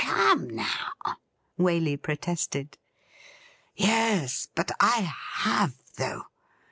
Oh, 0.03 0.03
come 0.03 0.49
now,' 0.55 1.17
Waley 1.59 1.95
protested.' 2.01 2.79
Yes, 3.75 4.47
but 4.55 4.71
I 4.79 5.11
have, 5.43 5.75
though. 5.99 6.23